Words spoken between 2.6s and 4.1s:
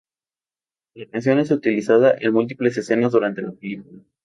escenas durante la película.